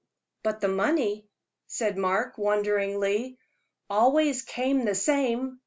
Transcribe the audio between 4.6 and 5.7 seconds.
the same."